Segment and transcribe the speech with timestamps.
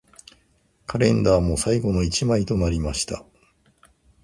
[0.87, 3.23] カレンダーも最後の一枚となりました